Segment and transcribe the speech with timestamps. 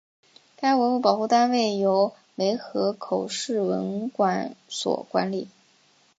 [0.55, 5.47] 该文物保护单位由梅河口市文管所管理。